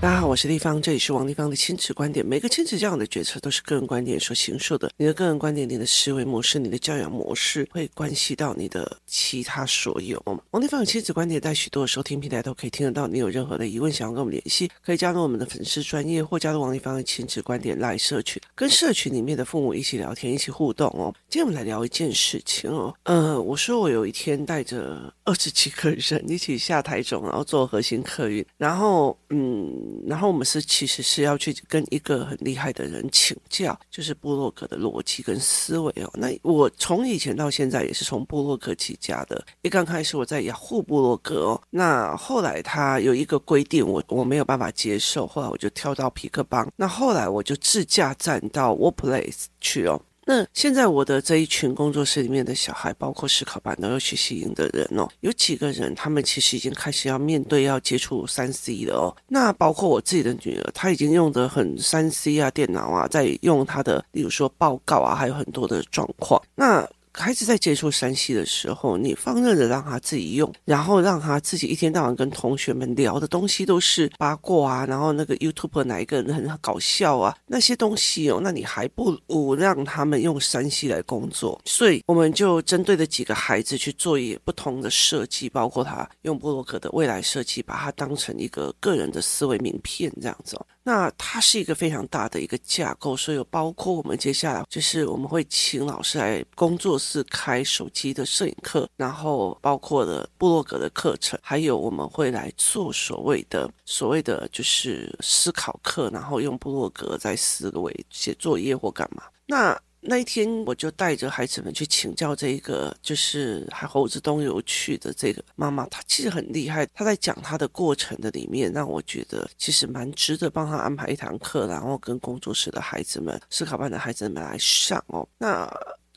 [0.00, 2.24] 大家好，我是丽芳，这里是王丽芳的亲子观点。
[2.24, 4.88] 每个亲子教养的决策都是个人观点所形塑的。
[4.96, 10.22] 你的个人观点、你的思维模式、你的教养模式，会关系到你的其他所有。
[10.52, 13.08] 王丽芳的亲子观点在许多的收听平台都可以听得到。
[13.08, 21.12] 你有任何的疑问，想要跟我们联系，可以加入我们的粉丝专业，或加入王丽芳的亲子观点来社群，跟社群里面的父母一起聊天，一起互动哦。
[21.28, 22.94] 今天我们来聊一件事情哦。
[23.02, 29.68] 呃，我说我有一天带着二十几个人一起下台中，然后做核心客运，然后嗯。
[30.06, 36.10] 然后我们是其实是要去跟一个很厉害的人请教，就是部落格的逻辑跟思维哦。
[36.14, 39.44] 那我从以前到现在也是从部落格起家的。
[39.60, 46.66] 一刚开始我在雅虎部落格哦，那后来他有一个规定，我我没有办法接受，后来我就跳到皮克邦。
[46.74, 50.00] 那后来我就自驾站到 Workplace 去哦。
[50.30, 59.16] 那现在我的这一群工作室里面的小孩，包括思考班都有学习营的人哦，有几个人他们其实已经开始要面对要接触三 C 了哦。
[59.26, 66.38] 那包括我自己的女儿，她已经用的很三 C 啊，电脑啊，在用她的，例如说报告啊，还有很多的状况。
[66.54, 66.86] 那
[67.18, 81.60] 孩子在接触山西的时候，你放任的让他自己用，然后让他自己一天到晚跟同学们聊的东西都是八卦啊，然后那个 YouTube 哪一个人很搞笑啊，那些东西哦，那你还不如让他们用山西来工作。
[81.64, 90.66] 所以我们就针对的几个孩子去做一不同的设计，包括他用布洛克的未来设计，把它当成一个个人的思维名片这样子哦。
[90.88, 109.24] 那它是一个非常大的一个架构，所以包括我们接下来就是我们会请老师来工作室开手机的摄影课，然后包括了布洛格的课程，还有我们会来做所谓的所谓的就是思考课，然后用布洛格在思维写作业或干嘛。
[109.44, 109.78] 那
[110.08, 116.86] 那一天，我就带着孩子们去请教这个，就是还猴子东游去的这个妈妈，她其实很厉害。
[116.94, 125.28] 她在讲她的过程的里面，让我觉得其实蛮值得帮她安排一堂课，然后跟工作室的孩子们、思考班的孩子们来上哦。
[125.36, 125.70] 那。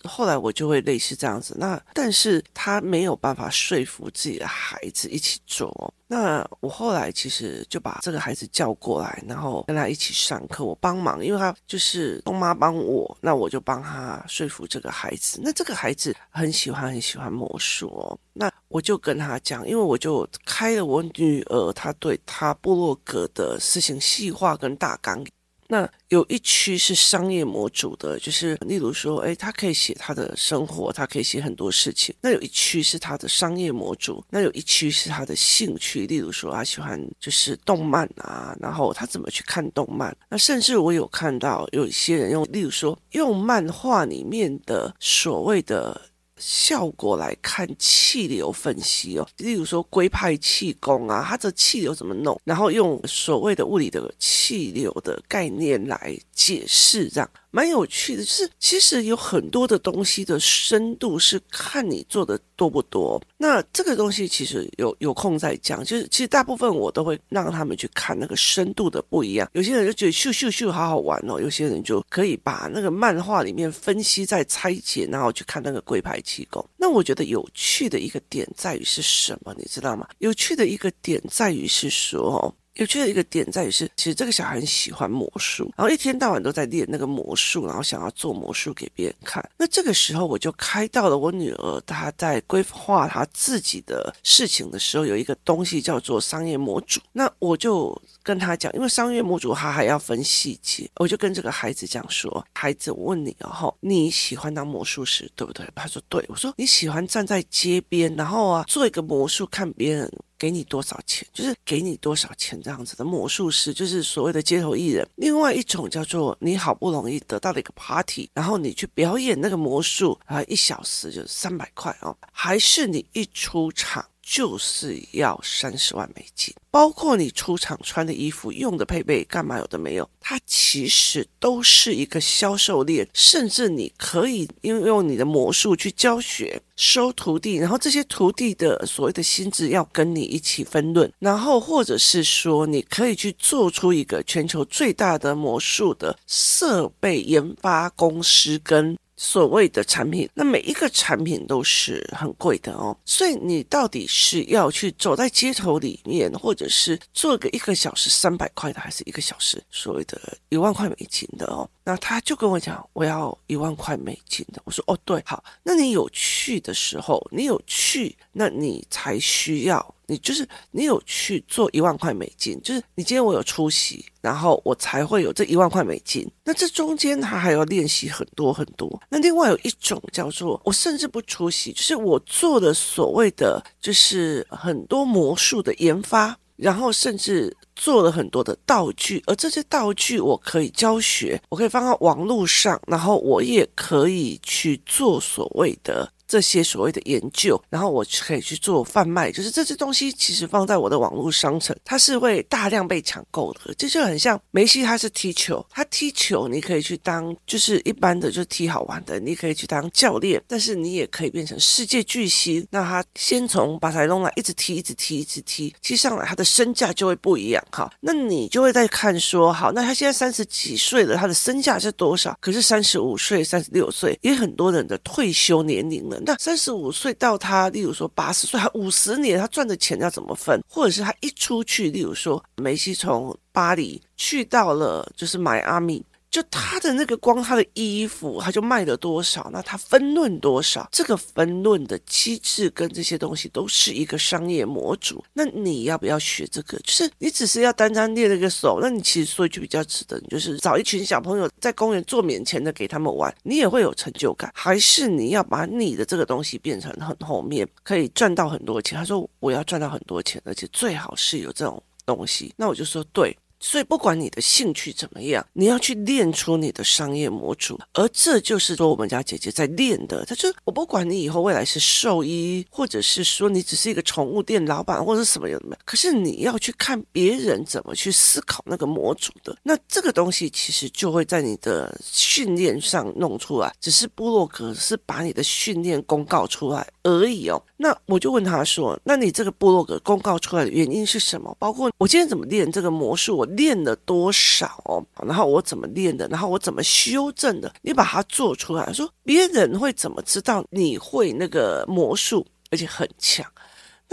[0.04, 5.94] 后来我就会类似这样子，那但是他没有办法说服自己的孩子一起做。
[6.08, 15.40] 那我后来其实就把这个孩子叫过来，然后跟他一起上课，我帮忙，因为他就是东妈帮我，那我就帮他说服这个孩子。
[15.42, 25.24] 那这个孩子很喜欢很喜欢魔术哦，那我就跟他讲，因为我就开了我女儿，她对她部落格的事情细化跟大纲。
[25.72, 32.14] 那有一区是商业模组的，就是例如说，哎，他可以写他的生活，他可以写很多事情。
[32.20, 40.14] 那有一区是他的商业模组，那有一区是他的兴趣，例如说，他喜欢就是动漫啊，然后他怎么去看动漫。
[40.28, 46.11] 那甚至我有看到有一些人用，例如说，用漫画里面的所谓的。
[46.42, 57.30] 效果来看气流分析哦，例如说龟派气功啊，它的气流怎么弄，然后用所谓的物理的气流的概念来解释，这样。
[57.52, 63.22] 蛮有趣的，就是其实有很多的东西的深度是看你做的多不多。
[63.38, 69.50] 那这个东西其实有有空再讲，就是其实大部分我都会让他们去看那个深度的不一样。
[69.54, 76.66] 有些人就觉得咻咻咻好好玩哦，有些人就可以把那个漫画里面分析再拆解，然后去看那个龟派气功。
[76.78, 80.08] 那我觉得有趣的一个点在于是什么，你知道吗？
[80.20, 82.56] 有趣的一个点在于是说。
[82.76, 89.48] 有趣的一个点在于是，其实这个小孩很喜欢魔术，然后一天到晚都在练那个魔术，然后想要做魔术给别人看。
[89.58, 97.02] 那这个时候我就开到了我女儿她在规划她自己的事情的时候，有一个东西叫做商业模组。
[97.12, 110.10] 那我就跟她讲，因为商业模组她还要分细节，我就跟这个孩子讲说：“孩子，我问你哦，你喜欢当魔术师对不对？”他说：“对。”我说：“你喜欢站在街边，然后啊做一个魔术看别人。”
[110.42, 115.08] 给你多少钱，就是给你多少钱这样子的魔术师，就是所谓的街头艺人。
[115.18, 124.04] 另外一种叫做你好不容易得到了一个 party，然后你去表演那个魔术，啊，一小时就是三百块哦，还是你一出场。
[124.32, 148.98] 就是要三十万美金，包括你出场穿的衣服、用的配备、干嘛有的没有，它其实都是一个销售链，甚至你可以运用你的魔术去教学、收徒弟，然后这些徒弟的所谓的薪资要跟你一起分润，然后或者是说你可以去做出一个全球最大的魔术的设备研发公司跟。
[149.24, 160.20] 所谓的产品，那每一个产品都是很贵的哦，所以你到底是要去走在街头里面，或者是做个一个小时三百块的，还是一个小时所谓的
[160.50, 161.70] 一万块美金的哦？
[161.84, 164.60] 那他就跟我讲，我要一万块美金的。
[164.66, 169.96] 我说哦，对，好，那你有去的时候，你有去，那你才需要。
[170.12, 176.30] 你就是你有去做一万块美金，就是你今天我有出席，然后我才会有这一万块美金。
[176.44, 179.02] 那这中间他还要练习很多很多。
[179.10, 186.38] 那另外有一种叫做我甚至不出席，就是我做的所谓的就是很多魔术的研发。
[186.58, 196.08] 然后甚至做了很多的道具，而这些道具我可以教学，我可以放到网络上，然后我也可以去做所谓的。
[196.32, 203.74] 这些所谓的研究，然后我可以去做贩卖，就是这些东西其实放在我的网络商城，它是会大量被抢购的。
[203.78, 212.66] 这就很像梅西，他是踢球，他踢球你可以去当就是一般的就踢好玩的，你可以去当教练，但是你也可以变成世界巨星。
[212.70, 217.62] 那他先从巴塞隆纳一直踢，一直踢，一直踢，踢上来，他的身价就会不一样。
[217.74, 222.38] 哈，那你就会在看说，好，那他现在三十几岁了，他的身价是多少？
[222.40, 226.21] 可是三十五岁、三十六岁，也很多人的退休年龄了。
[226.26, 230.62] 那三十五岁到他，例如说八十岁，他五十年，他赚的钱要怎么分？
[230.68, 236.04] 或者是他一出去，例如说梅西从巴黎去到了就是迈阿密。
[236.32, 239.50] 就他的那个光他的衣服，他就卖了多少？
[239.52, 240.88] 那他分润多少？
[240.90, 245.22] 这个分润的机制跟这些东西都是一个商业模组。
[245.34, 246.80] 那你要不要学这个？
[246.80, 254.50] 就是你只是要单单练了一个手，那你其实说一句比较值得，你就是找一群小朋友在公园做免钱的给他们玩，你也会有成就感。
[254.56, 258.98] 还是你要把你的这个东西变成很后面可以赚到很多钱？
[258.98, 262.54] 他说我要赚到很多钱，而且最好是有这种东西。
[262.56, 263.36] 那我就说对。
[263.64, 270.26] 所以，不管你的兴趣怎么样，你要去练出你的商业模组，而这就是说我们家姐姐在练的。
[270.26, 279.56] 她说：“我不管你以后未来是兽医，或者是说你只是一个宠物店老板，或者是什么什么，可是你要去看别人怎么去思考那个模组的。
[279.62, 283.72] 那这个东西其实就会在你的训练上弄出来。
[283.80, 287.62] 只是部落格是把你的训练公告出来而已哦。
[287.78, 291.56] 那我就问他说：那你这个部落格公告出来的原因是什么？
[291.60, 293.48] 包括我今天怎么练这个魔术，我。
[293.56, 295.06] 练了多少？
[295.26, 296.28] 然后我怎么练的？
[296.28, 297.72] 然后我怎么修正的？
[297.82, 303.46] 你把它做出来，说别人会怎么知道你会那个魔术，而且很强？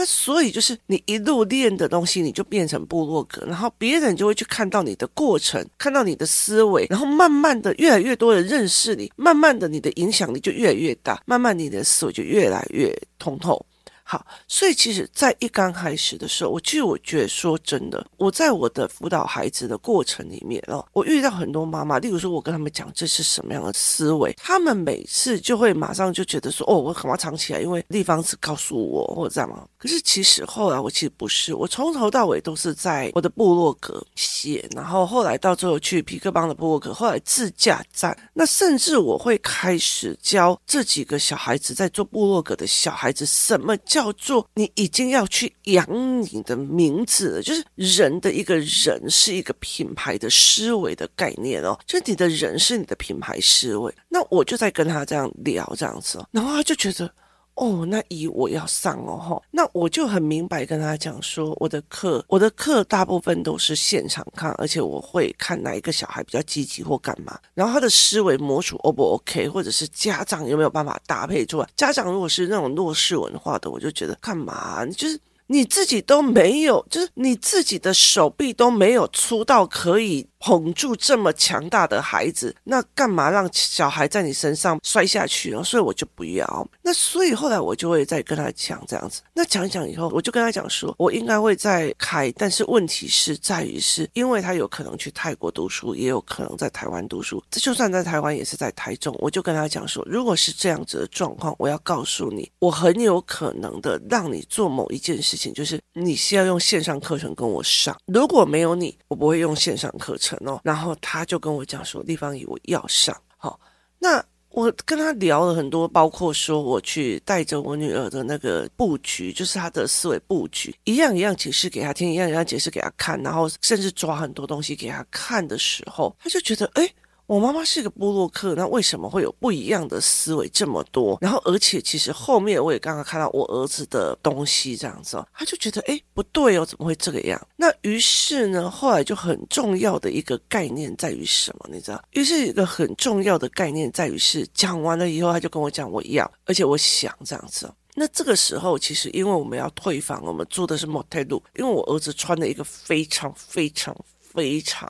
[0.01, 13.61] 那所以就是你一路练的东西，你就变成部落格，然后别人就会去看到你的过程，看到你的思维，然后慢慢的越来越多人认识你，慢慢的你的影响力就越来越大，慢慢你的思维就越来越通透。
[14.11, 27.61] 好，所以其实，在一刚开始的时候，我其实我觉得说真的，我在我的辅导孩子的过程里面哦，我遇到很多妈妈，例如说，我跟他们讲这是什么样的思维，他们每次就会马上就觉得说，哦，我干嘛藏起来？
[27.61, 29.69] 因为立方只告诉我或者这样。
[29.77, 43.98] 可是其实后来我其实不是，我从头到尾都是在我的部落格写，然后后来到最后去皮克邦的部落格，后来自驾站，那甚至我会开始教这几个小孩子在做部落格的小孩子什么叫。
[43.99, 45.85] 叫做你已经要去养
[46.23, 53.93] 你的名字了，就是人的一个人是一个品牌的思维的概念哦，就是你的人是你的品牌思维。
[54.09, 57.13] 那我就在跟他这样聊这样子哦，然后他就觉得。
[57.59, 71.69] 哦，那姨我要上哦，吼，那我就很明白跟他讲说，我的课，我的课大部分都是现场看，而且我会看哪一个小孩比较积极或干嘛，然后他的思维模组 O 不 OK，或者是家长有没有办法搭配出来？
[71.77, 74.85] 家长如果是那种弱势文化的，我就觉得干嘛？
[74.85, 75.19] 你就是。
[75.51, 85.63] 你自己都没有，就是你自己的手臂都没有粗到可以捧住这么强大的孩子，那干嘛让小孩在你身上摔下去呢？
[85.65, 86.69] 所以我就不要。
[86.83, 89.23] 那所以后来我就会再跟他讲这样子。
[89.35, 97.43] 那讲一讲以后，我就跟他讲说，我应该会再开，但是问题是在于是因为他有可能去泰国读书，也有可能在台湾读书。
[97.51, 99.15] 这就算在台湾，也是在台中。
[99.19, 105.53] 我就跟他讲说，如果是这样子的状况，我要告诉你，我很有可能的让你做某一件事情。
[105.53, 110.61] 就是你需要用线上课程跟我上，如果没有你，我不会用线上课程哦。
[110.65, 113.17] 然后他就跟我讲说，立方体我要上。
[113.37, 113.59] 好，
[113.99, 126.83] 那我跟他聊了很多，包括说我去带着我女儿的那个布局，就是她的思维布局，一样一样解释给他听，一样一样解释给他看，然后甚至抓很多东西给他看的时候，他就觉得哎。
[126.83, 126.95] 诶
[127.29, 131.19] 我妈妈是一个布洛克，那为什么会有不一样的思维这么多？
[131.21, 137.39] 然后，而且其实后面我也刚刚看到我儿子的东西，这样子，他就觉得哎不对哦，怎么会这个样？
[137.55, 141.69] 那于是呢，后来就很重要的一个概念在于什么？
[141.71, 142.03] 你知道？
[142.13, 147.71] 于是一个很重要的概念在于是讲完了以后，他就跟我讲我要，而且我想这样子。
[147.95, 153.95] 那这个时候，其实因为我们要退房，我们住的是 motel，因为我儿子穿了一个非常非常。
[154.33, 154.89] 非常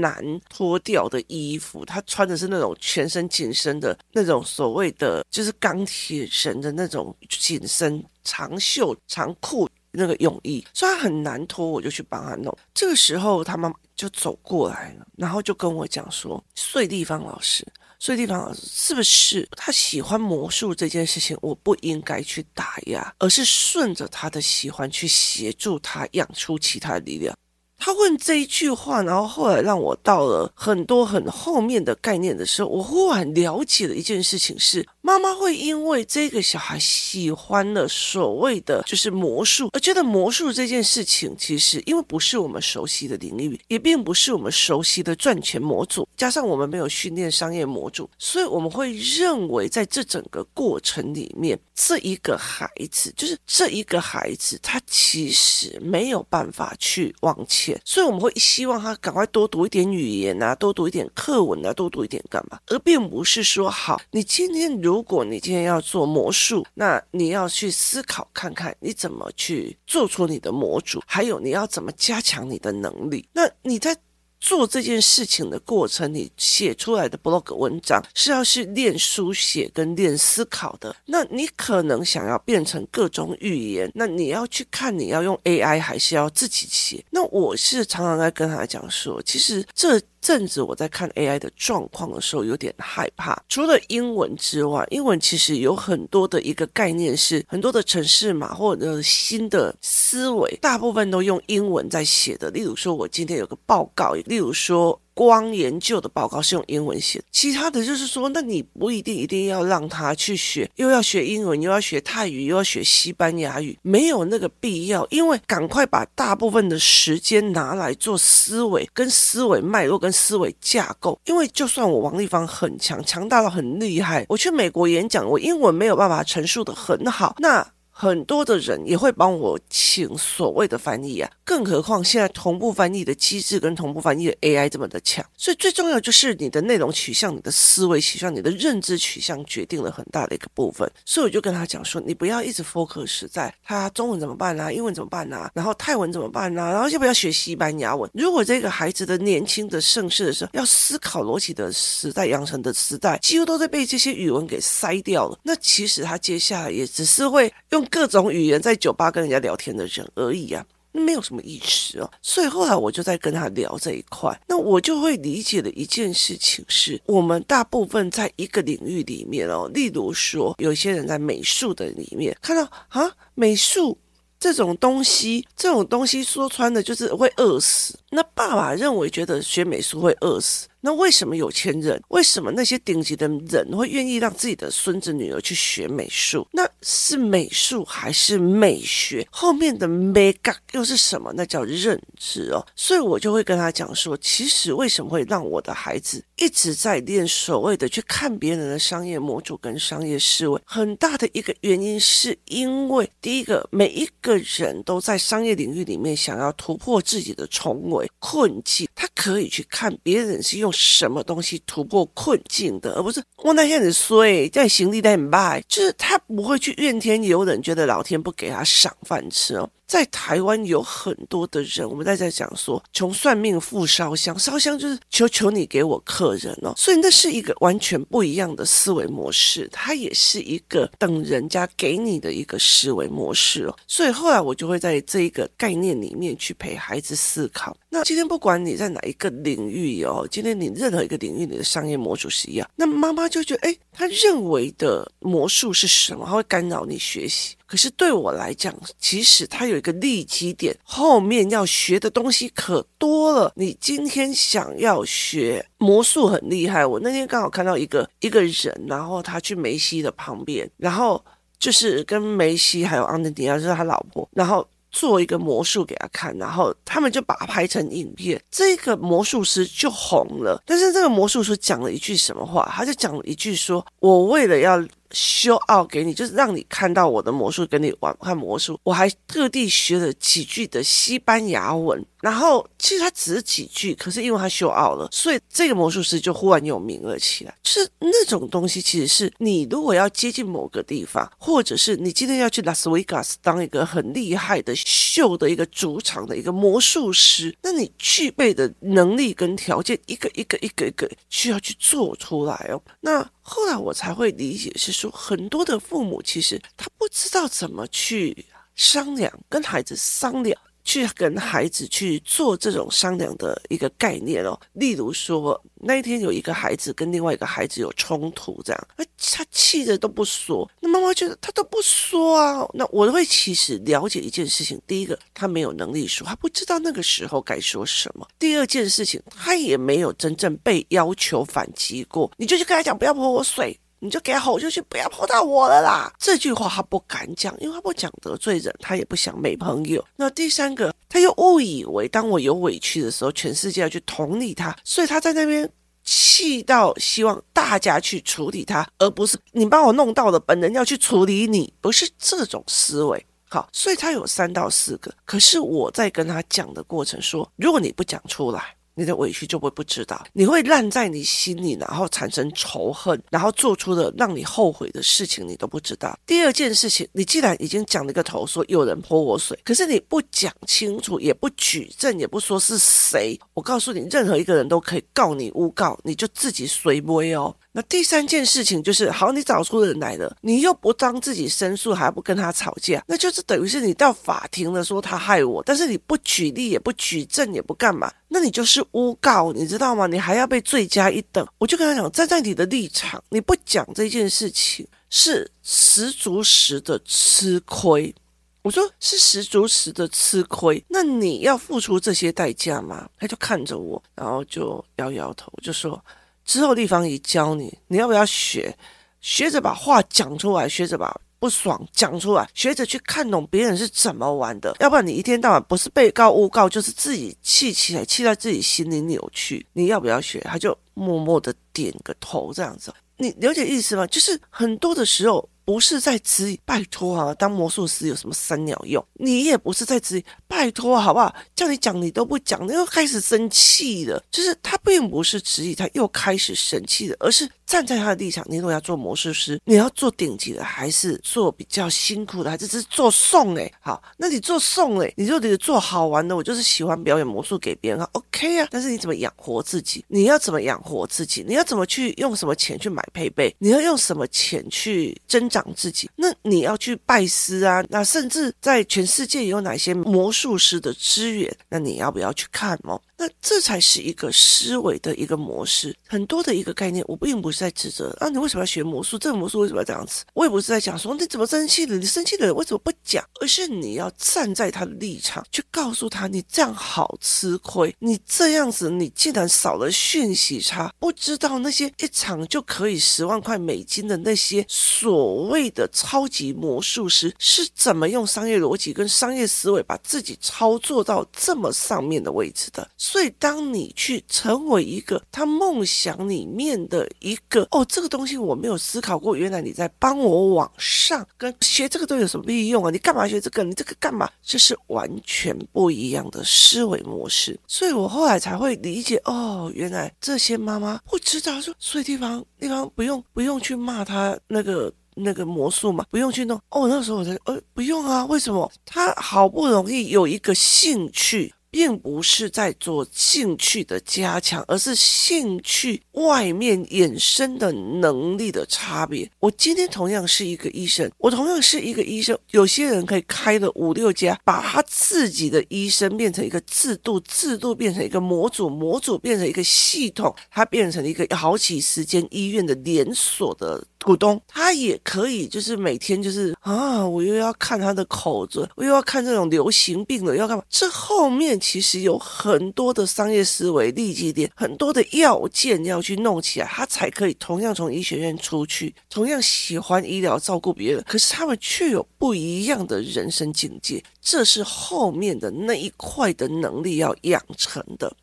[0.00, 12.56] 难脱掉的衣服，他穿的是那种全身紧身的那种所谓的，就是钢铁人的那种紧身长袖长裤那个泳衣，所以很难脱，我就去帮他弄。
[12.74, 17.64] 这个时候，他妈妈就走过来了，然后就跟我讲说：“穗地方老师，
[18.00, 27.32] 穗地方老师，是不是他喜欢魔术这件事情，我不应该去打压，而是顺着他的喜欢去协助他养出其他的力量？”
[27.78, 34.86] 他问这一句话，然后后来让我到了很多很后面的概念的时候，我忽然了解了一件事情是。
[35.06, 73.28] 妈妈会因为这个小孩喜欢了所谓的就是魔术，而觉得魔术这件事情其实因为不是我们熟悉的领域，也并不是我们熟悉的赚钱模组，加上我们没有训练商业模组，所以我们会认为在这整个过程里面，这一个孩子就是这一个孩子，他其实没有办法去往前，所以我们会希望他赶快多读一点语言啊，多读一点课文啊，多读一点干嘛，而并不是说好，你今天如如果你今天要做魔术，那你要去思考看看你怎么去做出你的魔术，还有你要怎么加强你的能力。
[73.32, 73.96] 那你在
[74.44, 80.94] 做这件事情的过程，你写出来的 blog 文章是要去练书写跟练思考的。
[81.06, 87.02] 那你可能想要变成各种语言，那你要去看你要用 AI 还是要自己写。
[87.08, 89.98] 那我是常常在跟他讲说，其实这。
[90.24, 93.38] 阵子我在看 AI 的状况的时候，有点害怕。
[93.46, 102.50] 除了英文之外，英文其实有很多的一个概念是很多的城市码或者新的思维，大部分都用英文在写的。
[102.52, 105.00] 例如说，我今天有个报告，例如说。
[105.16, 121.16] 光研究的报告是用英文写，其他的就是说，那你不一定一定要让他去学，又要学英文，又要学泰语，又要学西班牙语，没有那个必要，因为赶快把大部分的时间拿来做思维、跟思维脉络、跟思维架构。
[121.26, 127.64] 因为就算我王立芳很强，强大到很厉害，我去美国演讲，我英文没有办法陈述得很好，那。
[127.96, 140.90] 很多的人也会帮我请所谓的翻译啊，更何况现在同步翻译的机制跟同步翻译的 AI 这么的强，所以最重要就是你的内容取向、你的思维取向、你的认知取向决定了很大的一个部分。
[141.06, 148.10] 所以我就跟他讲说，你不要一直 focus 在他中文怎么办啊，英文怎么办啊，然后泰文怎么办啊，然后要不要学西班牙文？
[148.12, 157.83] 如果这个孩子的年轻的盛世的时候，要思考逻辑的时代、养成的时代，几乎都在被这些语文给筛掉了，那其实他接下来也只是会用。
[157.90, 162.10] 各种语言在酒吧跟人家聊天的人而已啊，没有什么意思哦。
[162.22, 173.96] 所以后来我就在跟他聊这一块，那我就会理解的一件事情是，我们大部分在一个领域里面哦，例如说，有些人在美术的里面看到啊，美术
[174.38, 177.98] 这种东西，这种东西说穿了就是会饿死。
[178.10, 180.68] 那爸爸认为觉得学美术会饿死。
[180.86, 186.46] 那为什么有钱人，为什么那些顶级的人会愿意让自己的孙子女儿去学美术？
[186.52, 189.26] 那是美术还是美学？
[189.30, 191.32] 后面的 mega 又是什么？
[191.34, 192.62] 那叫认知哦。
[192.76, 210.72] 所以我就会跟他讲说，其实为什么会让我的孩子一直在练所谓的去看别人的商业模组跟商业思维，很大的一个原因是因为第一个，每一个人都在商业领域里面想要突破自己的重围困境，他可以去看别人是用。
[210.74, 219.68] 什么东西突破困境的，而不是我那些人衰在行李在很败，就是他不会去怨天尤人，觉得老天不给他赏饭吃哦。
[219.86, 233.76] 在台湾有很多的人，我们在这讲说，穷算命，富烧香，烧香就是求求你给我客人哦，所以那是一个完全不一样的思维模式，它也是一个等人家给你的一个思维模式哦。
[233.86, 237.76] 所以后来我就会在这一个概念里面去陪孩子思考。
[237.94, 246.26] 那今天不管你在哪一个领域哦，今天你任何一个领域你的商业模组是一样，那妈妈就觉得，哎，他认为的魔术是什么？
[246.26, 247.54] 他会干扰你学习。
[247.66, 253.52] 可是对我来讲，其实它有一个利基点，后面要学的东西可多了。
[253.54, 261.24] 你今天想要学魔术很厉害，我那天刚好看到一个一个人，然后他去梅西的旁边，然后
[261.60, 270.62] 就是跟梅西还有安德迪亚，就是他老婆，然后做一个魔术给他看，然后他们就把它拍成影片，这个魔术师就红了。
[270.64, 272.72] 但是这个魔术师讲了一句什么话？
[272.72, 274.80] 他就讲了一句说：“我为了要。”
[275.14, 278.76] show out 给你，就是让你看到我的魔术，跟你玩看魔术。
[278.82, 287.54] 我还特地学了几句的西班牙文，然后其实他只是几句，可是因为他 show out 了，所以这个魔术师就忽然有名了起来。
[287.62, 302.82] 就是那种东西，其实是你如果要接近某个地方，或者是你今天要去拉斯维加斯当一个很厉害的秀的一个主场的一个魔术师，那你具备的能力跟条件，一个一个一个一个需要去做出来哦。
[303.00, 310.58] 那后来我才会理解，是说很多的父母其实他不知道怎么去商量，跟孩子商量。
[310.84, 333.78] 去跟孩子去做这种商量的一个概念哦，例如说那一天有一个孩子跟另外一个孩子有冲突，这样，他气的都不说，那妈妈觉得他都不说啊，那我会其实了解一件事情，第一个他没有能力说，他不知道那个时候该说什么；第二件事情，他也没有真正被要求反击过，你就去跟他讲不要泼我水。
[334.04, 336.12] 你就给他吼，出去不要碰到我了啦！
[336.18, 340.04] 这句话他不敢讲，因为他不讲得罪人，他也不想没朋友。
[340.16, 345.66] 那第三个，他又误以为当我有委屈的时候，全世界要去同理他，所以他在那边
[346.04, 353.26] 气到希望大家去处理他，而不是你帮我弄到了，本人要去处理你，不是这种思维。
[353.48, 355.10] 好，所以他有三到四个。
[355.24, 358.76] 可是我在跟他讲的过程说，如果你不讲出来。
[358.94, 366.18] 你的委屈就会不知道，你会烂在你心里，然后产生仇恨，然后做出的让你后悔的事情，你都不知道。
[366.26, 377.54] 第二件事情，你既然已经讲了一个头，说有人泼我水，可是你不讲清楚，也不举证，也不说是谁，我告诉你，任何一个人都可以告你诬告，你就自己随波哦。
[377.76, 390.06] 那第三件事情就是，好，你找出人来了，你又不当自己申诉，还不跟他吵架，那就是等于是你到法庭了，说他害我，但是你不举例，也不举证，也不干嘛，那你就是诬告，你知道吗？
[390.06, 391.44] 你还要被罪加一等。
[391.58, 398.14] 我就跟他讲，站在你的立场，你不讲这件事情，是十足十的吃亏。
[398.62, 403.10] 我说是十足十的吃亏，那你要付出这些代价吗？
[403.18, 406.00] 他就看着我，然后就摇摇头，就说。
[406.44, 408.76] 之后立方一教你，你要不要学？
[409.20, 414.76] 学着把话讲出来，学着把不爽讲出来，学着去看懂别人是怎么玩的。
[414.80, 419.66] 要不然你一天到晚不是被告诬告，就是自己气起来，气在自己心里扭曲。
[419.72, 420.40] 你要不要学？
[420.40, 422.92] 他就默默的点个头，这样子。
[423.16, 424.06] 你了解意思吗？
[424.06, 425.48] 就是很多的时候。
[425.64, 429.04] 不是在质疑，拜托啊，当魔术师有什么三鸟用？
[429.14, 431.34] 你也不是在质疑，拜托好不好？
[431.54, 434.22] 叫你讲你都不讲，你又开始生气了。
[434.30, 437.48] 就是他并不是质疑，他又开始生气了，而是。
[437.66, 443.72] 站在他的立场，你如果要做魔术师，你要做顶级的，还是做比较辛苦的，还是只是做送诶？
[443.80, 446.36] 好，那你做送诶，你就得做好玩的。
[446.36, 448.68] 我就是喜欢表演魔术给别人啊，OK 啊。
[448.70, 450.04] 但是你怎么养活自己？
[450.08, 451.42] 你要怎么养活自己？
[451.48, 453.52] 你要怎么去用什么钱去买配备？
[453.58, 456.10] 你要用什么钱去增长自己？
[456.16, 457.84] 那你要去拜师啊？
[457.88, 461.56] 那甚至在全世界有哪些魔术师的资源？
[461.68, 463.00] 那你要不要去看哦？
[463.24, 467.02] 那这才是一个思维的一个模式，很多的一个概念。
[467.08, 469.18] 我并不是在指责啊，你为什么要学魔术？
[469.18, 470.24] 这个魔术为什么要这样子？
[470.34, 473.24] 我也不是在讲说你怎么生气了，你生气了为什么不讲？
[473.40, 492.86] 而是你要站在他的立场去告诉他，你这样好吃亏，你这样子你竟然少了讯息差，不知道那些一场就可以十万块美金的那些所谓的超级魔术师是怎么用商业逻辑跟商业思维把自己操作到这么上面的位置的。
[493.14, 502.90] 所以，当你去成为一个他梦想里面的一个哦，这个东西我没有思考过，原来你在帮我往上，跟学这个都有什么屁用啊？
[502.90, 503.62] 你干嘛学这个？
[503.62, 504.28] 你这个干嘛？
[504.42, 507.56] 这是完全不一样的思维模式。
[507.68, 516.88] 所以我后来才会理解哦，原来这些妈妈不知道说，所以地方地方不用不用去骂他那个那个魔术嘛，不用去弄哦。
[516.88, 518.68] 那时候我才呃不用啊，为什么？
[518.84, 521.54] 他好不容易有一个兴趣。
[521.74, 529.28] 并不是在做兴趣的加强，而是兴趣外面衍生的能力的差别。
[529.40, 532.38] 我今天同样是一个医生，我同样是一个医生。
[532.52, 543.84] 有些人可以开了五六家，把他自己的医生变成一个制度，制度变成一个模组，模组变成一个系统，它变成一个好几十间医院的连锁的。
[544.04, 550.62] 股东他也可以，就是每天就是啊，我又要看他的口子，我又要看这种流行病的，要干嘛？
[550.68, 568.14] 这后面其实有很多的商业思维、利基点，很多的要件要去弄起来，他才可以同样从医学院出去，同样喜欢医疗、照顾别人，可是他们却有不一样的人生境界，这是后面的那一块的能力要养成的。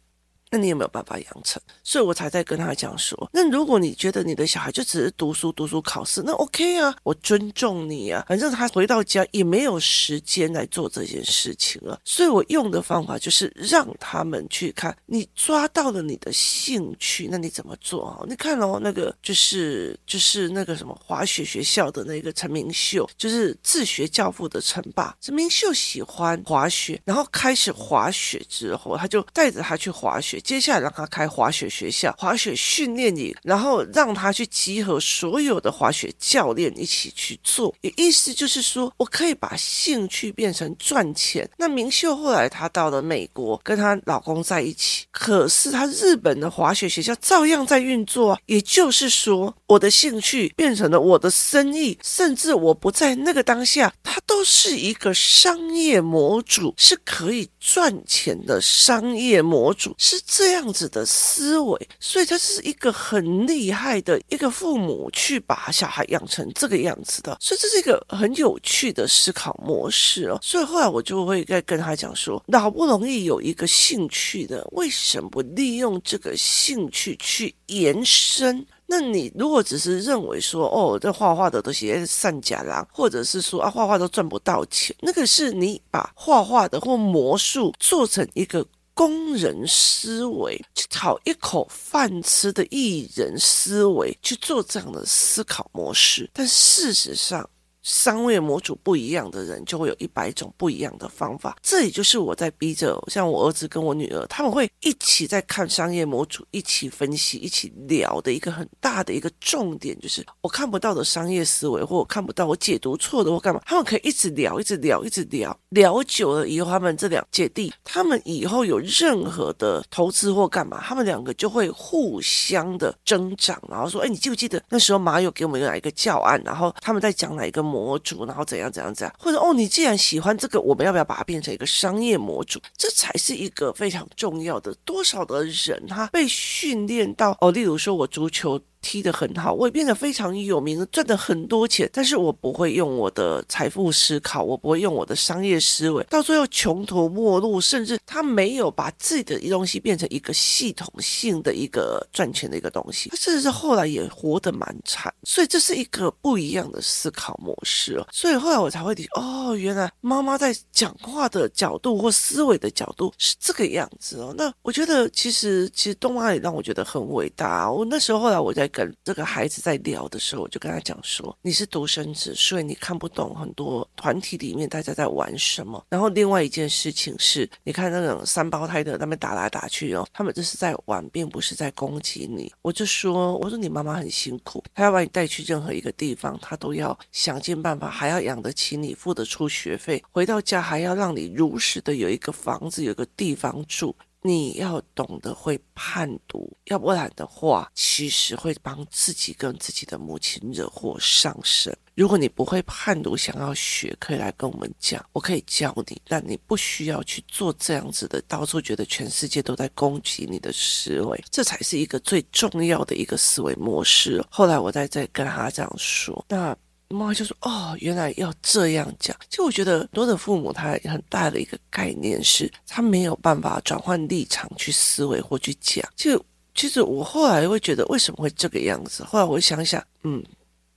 [0.54, 1.62] 那你有没有办法养成？
[1.82, 8.26] 所以我才在跟他讲说，那如果你觉得你的小孩就只是读书、读书、考试，那 OK 啊，我尊重你啊。
[8.28, 18.20] 反正他回到家也没有时间来做这件事情了，所以我用的方法就是让他们去看，你抓到了你的兴趣，那你怎么做啊？
[18.28, 25.16] 你看哦，那个就是就是那个什么滑雪学校的那个陈明秀，就是自学教父的陈爸。
[25.22, 30.41] 陈明秀喜欢滑雪，然后开始滑雪之后，他就带着他去滑雪。
[30.42, 37.74] 接下来让他开滑雪学校、滑雪训练营，然后让他去集合所有的滑雪教练一起去做。
[37.82, 41.50] 也意思就是说，我可以把兴趣变成赚钱。
[41.58, 48.40] 那明秀后来她到了美国，跟她老公在一起，可是她日本的滑雪学校照样在运作。
[48.46, 61.90] 也就是说，我的兴趣变成了我的生意，甚至我不在那个当下，它都是一个商业模组，是可以赚钱的商业模组，是这样子的思维。
[62.00, 67.38] 所以，他是一个很厉害的一个父母去把小孩养成这个样子的。
[67.42, 70.40] 所以，这是一个很有趣的思考模式哦。
[70.42, 78.66] 所以后来我就会再跟他讲说，好不容易有一个兴趣的，为什么不利用这个兴趣去延伸？
[78.86, 97.50] 那你如果只是认为说，哦，这画画的都是善假郎，或者是说啊，画画都赚不到钱，那个是你把画画的或魔术做成一个工人思维，去讨一口饭吃的艺人思维去做这样的思考模式，但事实上。
[97.82, 101.58] 商业模组不一样的人，就会有一百种不一样的方法。
[101.62, 127.71] 这也就是我在逼着，像我儿子跟我女儿，他们会一起在看商业模组，一起分析，一起聊的一个很大的一个重点，就是我看不到的商业思维，或我看不到我解读错的或干嘛，他们可以一直聊，一直聊，一直聊，聊久了以后，他们这两姐弟，他们以后有任何的投资或干嘛，他们两个就会互相的增长，然后说，哎，你记不记得那时候马友给我们哪一个教案，然后他们在讲哪一个。
[127.72, 132.60] 模组，然后怎样怎样怎样，或者哦，你既然喜欢这个，我们要不要把它变成一个商业模组？
[132.78, 134.76] 这才是一个非常重要的。
[134.84, 138.60] 多少的人他被训练到哦，例如说我足球。
[138.82, 141.90] 踢得很好，我也变得非常有名，赚了很多钱。
[141.94, 155.14] 但是我不会用我的财富思考，我不会用我的商业思维，到最后穷途末路，甚至他没有把自己的东西变成一个系统性的一个赚钱的一个东西，他甚至是后来也活得蛮惨。
[155.24, 158.08] 所以这是一个不一样的思考模式哦。
[158.12, 164.34] 所以后来我才会理解，哦，原来妈妈在讲话的角度或思维的角度是这个样子哦。
[164.36, 167.72] 那我觉得其实其实东妈也让我觉得很伟大。
[167.72, 168.71] 我那时候后来我在。
[168.72, 175.86] 跟这个孩子在聊的时候，我就跟他讲说：“你是独生子，所以你看不懂很多团体里面大家在玩什么。
[175.90, 201.76] 然后另外一件事情是，你看那种三胞胎的，他们打来打去哦，他们这是在玩，并不是在攻击你。”我就说：“我说你妈妈很辛苦，她要把你带去任何一个地方，她都要想尽办法，还要养得起你，付得出学费，回到家还要让你如实的有一个房子，有个地方住。”你要懂得会判读，要不然的话，其实会帮自己跟自己的母亲惹祸上身。
[201.96, 214.24] 如果你不会判读，想要学，可以来跟我们讲，我可以教你，但你不需要去做这样子的，到处觉得全世界都在攻击你的思维，这才是一个最重要的一个思维模式。
[214.30, 216.56] 后来我再再跟他这样说，那。
[216.92, 225.88] 妈妈就说：“哦，原来要这样讲。”就我觉得很多的父母，他很大的一个概念是，他没有办法转换立场去思维或去讲。
[225.96, 226.24] 就
[226.54, 229.04] 其实我后来会觉得，为什么会这个样子？
[229.04, 230.24] 后来我想想，嗯。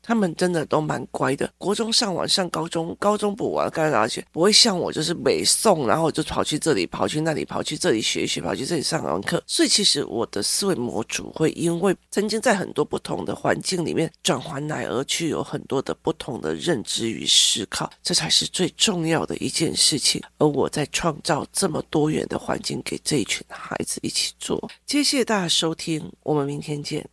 [0.06, 9.42] 他们真的都蛮乖的，国中上完上高中，高中补完，刚而且不会像我，就是北宋，然后就跑去这里，跑去那里，跑去这里学一学，跑去这里上完课。
[9.46, 20.22] 所以其实我的思维模组会因为曾经在很多不同的环境里面转换来而去，有很多的不同的认知与思考，这才是最重要的一件事情。
[20.38, 24.70] 而我在创造这么多元的环境给这一群孩子一起做。
[24.86, 27.08] 谢谢大家收听，我们明天见。